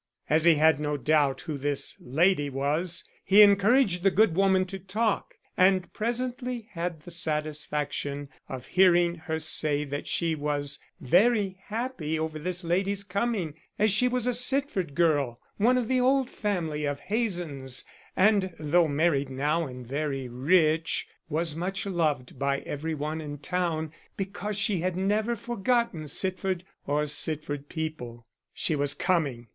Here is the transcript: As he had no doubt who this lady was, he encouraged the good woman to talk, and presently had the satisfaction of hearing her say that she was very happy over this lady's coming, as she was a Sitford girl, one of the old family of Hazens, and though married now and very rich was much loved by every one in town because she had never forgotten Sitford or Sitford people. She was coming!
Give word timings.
As 0.31 0.45
he 0.45 0.55
had 0.55 0.79
no 0.79 0.97
doubt 0.97 1.41
who 1.41 1.59
this 1.59 1.95
lady 1.99 2.49
was, 2.49 3.03
he 3.23 3.43
encouraged 3.43 4.01
the 4.01 4.09
good 4.09 4.33
woman 4.35 4.65
to 4.65 4.79
talk, 4.79 5.35
and 5.55 5.93
presently 5.93 6.67
had 6.71 7.01
the 7.01 7.11
satisfaction 7.11 8.27
of 8.49 8.65
hearing 8.65 9.13
her 9.13 9.37
say 9.37 9.83
that 9.83 10.07
she 10.07 10.33
was 10.33 10.79
very 10.99 11.59
happy 11.65 12.17
over 12.17 12.39
this 12.39 12.63
lady's 12.63 13.03
coming, 13.03 13.53
as 13.77 13.91
she 13.91 14.07
was 14.07 14.25
a 14.25 14.33
Sitford 14.33 14.95
girl, 14.95 15.39
one 15.57 15.77
of 15.77 15.87
the 15.87 16.01
old 16.01 16.31
family 16.31 16.83
of 16.85 16.99
Hazens, 17.01 17.85
and 18.15 18.55
though 18.57 18.87
married 18.87 19.29
now 19.29 19.67
and 19.67 19.85
very 19.85 20.27
rich 20.27 21.05
was 21.29 21.55
much 21.55 21.85
loved 21.85 22.39
by 22.39 22.61
every 22.61 22.95
one 22.95 23.21
in 23.21 23.37
town 23.37 23.91
because 24.17 24.57
she 24.57 24.79
had 24.79 24.97
never 24.97 25.35
forgotten 25.35 26.07
Sitford 26.07 26.63
or 26.87 27.05
Sitford 27.05 27.69
people. 27.69 28.25
She 28.51 28.75
was 28.75 28.95
coming! 28.95 29.49